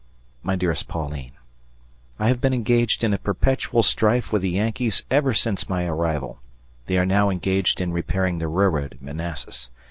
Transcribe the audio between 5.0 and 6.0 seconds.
ever since my